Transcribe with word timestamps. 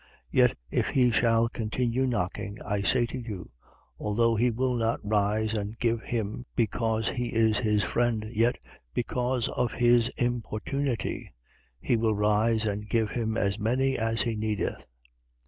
11:8. 0.01 0.07
Yet 0.31 0.57
if 0.71 0.87
he 0.87 1.11
shall 1.11 1.47
continue 1.47 2.07
knocking, 2.07 2.57
I 2.63 2.81
say 2.81 3.05
to 3.05 3.19
you, 3.19 3.51
although 3.99 4.35
he 4.35 4.49
will 4.49 4.73
not 4.73 4.99
rise 5.03 5.53
and 5.53 5.77
give 5.77 6.01
him 6.01 6.47
because 6.55 7.07
he 7.09 7.27
is 7.35 7.59
his 7.59 7.83
friend; 7.83 8.25
yet, 8.31 8.57
because 8.95 9.47
of 9.49 9.73
his 9.73 10.09
importunity, 10.17 11.31
he 11.79 11.97
will 11.97 12.15
rise 12.15 12.65
and 12.65 12.89
give 12.89 13.11
him 13.11 13.37
as 13.37 13.59
many 13.59 13.95
as 13.95 14.23
he 14.23 14.35
needeth. 14.35 14.87